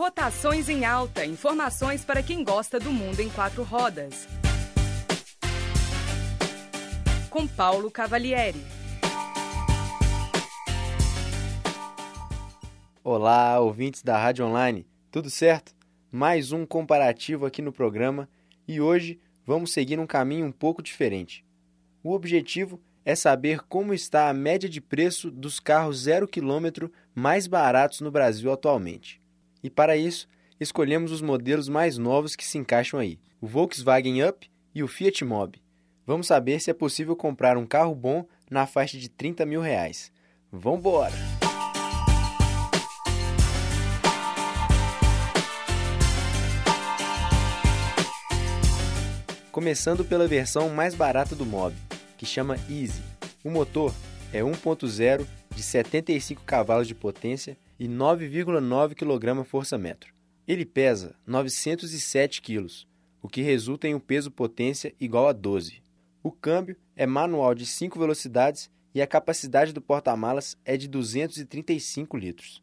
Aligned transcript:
Rotações 0.00 0.70
em 0.70 0.86
Alta. 0.86 1.26
Informações 1.26 2.06
para 2.06 2.22
quem 2.22 2.42
gosta 2.42 2.80
do 2.80 2.90
mundo 2.90 3.20
em 3.20 3.28
quatro 3.28 3.62
rodas. 3.62 4.26
Com 7.28 7.46
Paulo 7.46 7.90
Cavalieri. 7.90 8.64
Olá, 13.04 13.60
ouvintes 13.60 14.02
da 14.02 14.16
Rádio 14.16 14.46
Online. 14.46 14.86
Tudo 15.10 15.28
certo? 15.28 15.74
Mais 16.10 16.50
um 16.50 16.64
comparativo 16.64 17.44
aqui 17.44 17.60
no 17.60 17.70
programa 17.70 18.26
e 18.66 18.80
hoje 18.80 19.20
vamos 19.44 19.70
seguir 19.70 20.00
um 20.00 20.06
caminho 20.06 20.46
um 20.46 20.52
pouco 20.52 20.82
diferente. 20.82 21.44
O 22.02 22.14
objetivo 22.14 22.80
é 23.04 23.14
saber 23.14 23.60
como 23.68 23.92
está 23.92 24.30
a 24.30 24.32
média 24.32 24.66
de 24.66 24.80
preço 24.80 25.30
dos 25.30 25.60
carros 25.60 26.04
zero 26.04 26.26
quilômetro 26.26 26.90
mais 27.14 27.46
baratos 27.46 28.00
no 28.00 28.10
Brasil 28.10 28.50
atualmente. 28.50 29.20
E 29.62 29.68
para 29.68 29.96
isso, 29.96 30.28
escolhemos 30.58 31.12
os 31.12 31.20
modelos 31.20 31.68
mais 31.68 31.98
novos 31.98 32.34
que 32.34 32.44
se 32.44 32.58
encaixam 32.58 32.98
aí: 32.98 33.18
o 33.40 33.46
Volkswagen 33.46 34.26
Up 34.26 34.50
e 34.74 34.82
o 34.82 34.88
Fiat 34.88 35.24
Mobi. 35.24 35.62
Vamos 36.06 36.26
saber 36.26 36.60
se 36.60 36.70
é 36.70 36.74
possível 36.74 37.14
comprar 37.14 37.56
um 37.56 37.66
carro 37.66 37.94
bom 37.94 38.26
na 38.50 38.66
faixa 38.66 38.98
de 38.98 39.08
30 39.08 39.44
mil 39.46 39.60
reais. 39.60 40.12
Vambora! 40.50 41.12
Começando 49.52 50.04
pela 50.04 50.26
versão 50.26 50.70
mais 50.70 50.94
barata 50.94 51.34
do 51.34 51.44
Mobi, 51.44 51.76
que 52.16 52.24
chama 52.24 52.56
Easy. 52.68 53.02
O 53.44 53.50
motor 53.50 53.92
é 54.32 54.40
1.0 54.40 55.26
de 55.54 55.62
75 55.62 56.42
cavalos 56.44 56.88
de 56.88 56.94
potência 56.94 57.56
e 57.80 57.88
9,9 57.88 58.94
kgfm. 58.94 60.12
Ele 60.46 60.66
pesa 60.66 61.16
907 61.26 62.42
kg, 62.42 62.66
o 63.22 63.28
que 63.28 63.40
resulta 63.40 63.88
em 63.88 63.94
um 63.94 63.98
peso-potência 63.98 64.94
igual 65.00 65.26
a 65.26 65.32
12. 65.32 65.82
O 66.22 66.30
câmbio 66.30 66.76
é 66.94 67.06
manual 67.06 67.54
de 67.54 67.64
5 67.64 67.98
velocidades 67.98 68.70
e 68.94 69.00
a 69.00 69.06
capacidade 69.06 69.72
do 69.72 69.80
porta-malas 69.80 70.58
é 70.62 70.76
de 70.76 70.86
235 70.86 72.18
litros. 72.18 72.62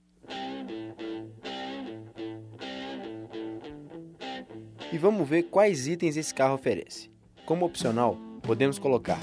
E 4.93 4.97
vamos 4.99 5.27
ver 5.27 5.43
quais 5.43 5.87
itens 5.87 6.15
esse 6.15 6.33
carro 6.33 6.53
oferece. 6.53 7.09
Como 7.43 7.65
opcional, 7.65 8.15
podemos 8.43 8.77
colocar 8.77 9.19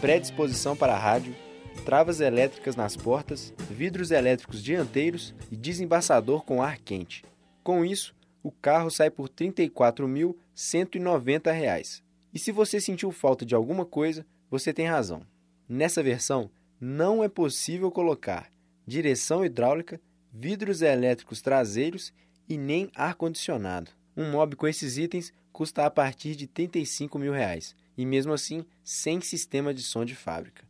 predisposição 0.00 0.76
para 0.76 0.96
rádio, 0.96 1.34
travas 1.84 2.20
elétricas 2.20 2.76
nas 2.76 2.96
portas, 2.96 3.52
vidros 3.70 4.10
elétricos 4.10 4.62
dianteiros 4.62 5.34
e 5.50 5.56
desembaçador 5.56 6.44
com 6.44 6.62
ar 6.62 6.78
quente. 6.78 7.24
Com 7.62 7.84
isso, 7.84 8.14
o 8.42 8.50
carro 8.50 8.90
sai 8.90 9.10
por 9.10 9.28
R$ 9.28 9.52
34.190. 9.52 12.02
E 12.34 12.38
se 12.38 12.50
você 12.50 12.80
sentiu 12.80 13.12
falta 13.12 13.44
de 13.44 13.54
alguma 13.54 13.84
coisa, 13.84 14.24
você 14.50 14.72
tem 14.72 14.86
razão. 14.86 15.22
Nessa 15.68 16.02
versão, 16.02 16.50
não 16.80 17.22
é 17.22 17.28
possível 17.28 17.90
colocar 17.90 18.50
direção 18.86 19.44
hidráulica, 19.44 20.00
vidros 20.32 20.82
elétricos 20.82 21.40
traseiros 21.40 22.12
e 22.48 22.58
nem 22.58 22.90
ar-condicionado. 22.94 23.90
Um 24.16 24.30
mob 24.30 24.56
com 24.56 24.66
esses 24.66 24.98
itens 24.98 25.32
custa 25.52 25.86
a 25.86 25.90
partir 25.90 26.34
de 26.34 26.46
35 26.46 27.18
mil 27.18 27.32
reais, 27.32 27.74
e 27.96 28.04
mesmo 28.04 28.32
assim 28.32 28.64
sem 28.82 29.20
sistema 29.20 29.72
de 29.72 29.82
som 29.82 30.04
de 30.04 30.14
fábrica. 30.14 30.64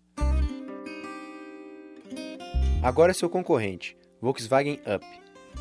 Agora 2.83 3.14
seu 3.14 3.30
concorrente, 3.30 3.97
Volkswagen 4.20 4.80
Up, 4.92 5.06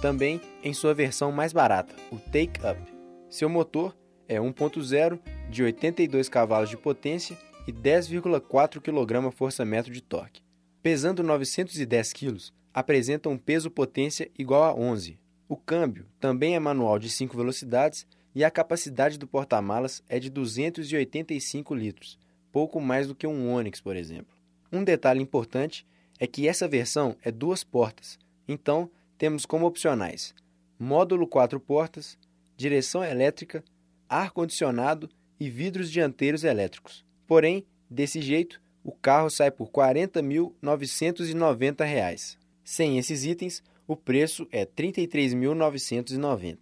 também 0.02 0.41
em 0.64 0.73
sua 0.73 0.91
versão 0.91 1.31
mais 1.31 1.53
barata, 1.53 1.94
o 2.11 2.17
Take 2.17 2.59
Up. 2.66 2.81
Seu 3.30 3.47
motor 3.47 3.95
é 4.27 4.39
1.0 4.39 5.19
de 5.47 5.61
82 5.61 6.27
cavalos 6.27 6.67
de 6.67 6.77
potência 6.77 7.37
e 7.67 7.71
10,4 7.71 8.81
kgfm 8.81 9.92
de 9.92 10.02
torque. 10.02 10.42
Pesando 10.81 11.21
910 11.21 12.11
kg, 12.11 12.37
apresenta 12.73 13.30
um 13.30 13.37
peso-potência 13.37 14.27
igual 14.36 14.64
a 14.64 14.73
11. 14.73 15.20
O 15.48 15.55
câmbio 15.55 16.08
também 16.20 16.55
é 16.55 16.60
manual 16.60 16.98
de 16.98 17.08
5 17.08 17.37
velocidades 17.37 18.08
e 18.33 18.43
a 18.43 18.49
capacidade 18.49 19.20
do 19.20 19.27
porta-malas 19.27 20.04
é 20.10 20.17
de 20.17 20.31
285 20.31 21.76
litros, 21.76 22.17
pouco 22.52 22.81
mais 22.81 23.05
do 23.05 23.14
que 23.14 23.27
um 23.27 23.54
Onix, 23.54 23.80
por 23.80 23.95
exemplo. 23.95 24.33
Um 24.71 24.83
detalhe 24.83 25.21
importante 25.21 25.86
é 26.21 26.26
que 26.26 26.48
essa 26.48 26.70
versão 26.70 27.17
é 27.21 27.32
duas 27.32 27.65
portas, 27.65 28.17
então 28.48 28.89
temos 29.17 29.45
como 29.45 29.65
opcionais 29.65 30.33
módulo 30.82 31.27
quatro 31.27 31.59
portas, 31.59 32.17
direção 32.58 33.04
elétrica, 33.04 33.64
ar-condicionado 34.09 35.08
e 35.39 35.48
vidros 35.48 35.92
dianteiros 35.92 36.43
elétricos. 36.43 37.05
Porém, 37.27 37.64
desse 37.87 38.20
jeito, 38.20 38.60
o 38.83 38.92
carro 38.92 39.30
sai 39.30 39.52
por 39.52 39.67
R$ 39.67 39.73
40.990. 39.73 42.37
Sem 42.64 42.98
esses 42.98 43.26
itens, 43.26 43.61
o 43.87 43.95
preço 43.95 44.48
é 44.52 44.61
R$ 44.61 44.70
33.990. 44.76 46.58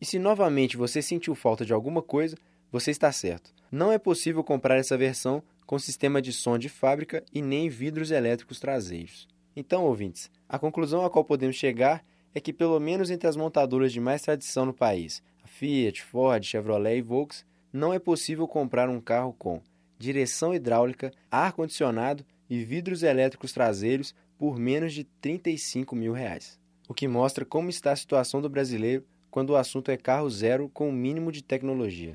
E 0.00 0.06
se 0.06 0.18
novamente 0.18 0.78
você 0.78 1.02
sentiu 1.02 1.34
falta 1.34 1.66
de 1.66 1.74
alguma 1.74 2.00
coisa, 2.00 2.38
você 2.72 2.90
está 2.90 3.12
certo. 3.12 3.52
Não 3.70 3.92
é 3.92 3.98
possível 3.98 4.42
comprar 4.42 4.78
essa 4.78 4.96
versão 4.96 5.42
com 5.68 5.78
sistema 5.78 6.22
de 6.22 6.32
som 6.32 6.56
de 6.56 6.66
fábrica 6.66 7.22
e 7.30 7.42
nem 7.42 7.68
vidros 7.68 8.10
elétricos 8.10 8.58
traseiros. 8.58 9.28
Então, 9.54 9.84
ouvintes, 9.84 10.30
a 10.48 10.58
conclusão 10.58 11.04
a 11.04 11.10
qual 11.10 11.22
podemos 11.22 11.56
chegar 11.56 12.02
é 12.34 12.40
que, 12.40 12.54
pelo 12.54 12.80
menos 12.80 13.10
entre 13.10 13.28
as 13.28 13.36
montadoras 13.36 13.92
de 13.92 14.00
mais 14.00 14.22
tradição 14.22 14.64
no 14.64 14.72
país, 14.72 15.22
a 15.44 15.46
Fiat, 15.46 16.02
Ford, 16.02 16.42
Chevrolet 16.42 16.96
e 16.96 17.02
Volks, 17.02 17.44
não 17.70 17.92
é 17.92 17.98
possível 17.98 18.48
comprar 18.48 18.88
um 18.88 18.98
carro 18.98 19.34
com 19.38 19.60
direção 19.98 20.54
hidráulica, 20.54 21.12
ar-condicionado 21.30 22.24
e 22.48 22.64
vidros 22.64 23.02
elétricos 23.02 23.52
traseiros 23.52 24.14
por 24.38 24.58
menos 24.58 24.94
de 24.94 25.04
35 25.04 25.94
mil 25.94 26.14
reais. 26.14 26.58
O 26.88 26.94
que 26.94 27.06
mostra 27.06 27.44
como 27.44 27.68
está 27.68 27.92
a 27.92 27.96
situação 27.96 28.40
do 28.40 28.48
brasileiro 28.48 29.04
quando 29.30 29.50
o 29.50 29.56
assunto 29.56 29.90
é 29.90 29.98
carro 29.98 30.30
zero 30.30 30.70
com 30.70 30.88
o 30.88 30.92
mínimo 30.92 31.30
de 31.30 31.44
tecnologia. 31.44 32.14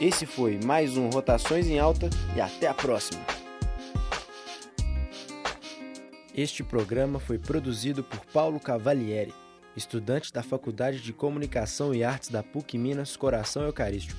Esse 0.00 0.24
foi 0.24 0.58
mais 0.64 0.96
um 0.96 1.10
Rotações 1.10 1.66
em 1.66 1.78
Alta 1.78 2.08
e 2.34 2.40
até 2.40 2.66
a 2.66 2.72
próxima! 2.72 3.20
Este 6.34 6.64
programa 6.64 7.20
foi 7.20 7.36
produzido 7.38 8.02
por 8.02 8.24
Paulo 8.32 8.58
Cavalieri, 8.58 9.34
estudante 9.76 10.32
da 10.32 10.42
Faculdade 10.42 11.02
de 11.02 11.12
Comunicação 11.12 11.94
e 11.94 12.02
Artes 12.02 12.30
da 12.30 12.42
PUC 12.42 12.78
Minas 12.78 13.14
Coração 13.14 13.64
Eucarístico. 13.64 14.18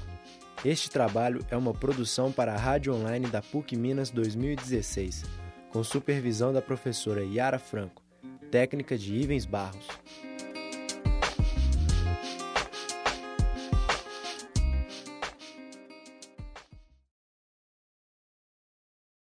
Este 0.64 0.88
trabalho 0.88 1.44
é 1.50 1.58
uma 1.58 1.74
produção 1.74 2.32
para 2.32 2.54
a 2.54 2.58
Rádio 2.58 2.94
Online 2.94 3.26
da 3.26 3.42
PUC 3.42 3.76
Minas 3.76 4.12
2016, 4.12 5.24
com 5.72 5.84
supervisão 5.84 6.54
da 6.54 6.62
professora 6.62 7.26
Yara 7.26 7.58
Franco, 7.58 8.04
técnica 8.52 8.96
de 8.96 9.16
Ivens 9.16 9.48
Barros. 9.48 9.88